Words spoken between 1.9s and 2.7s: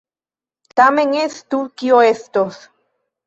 estos!